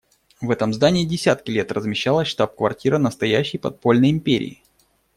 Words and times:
В 0.41 0.49
этом 0.49 0.73
здании 0.73 1.05
десятки 1.05 1.51
лет 1.51 1.71
размещалась 1.71 2.27
штаб-квартира 2.27 2.97
настоящей 2.97 3.59
подпольной 3.59 4.09
империи. 4.09 4.63